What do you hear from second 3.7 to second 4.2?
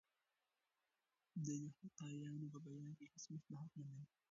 نه مني.